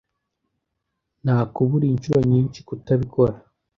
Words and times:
Nakuburiye 1.23 1.93
inshuro 1.95 2.19
nyinshi 2.31 2.59
kutabikora. 2.67 3.35